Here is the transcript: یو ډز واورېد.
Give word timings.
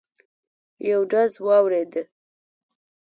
یو 0.89 0.99
ډز 1.11 1.31
واورېد. 1.45 1.91